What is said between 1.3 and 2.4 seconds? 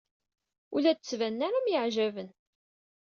ara myeɛjaben.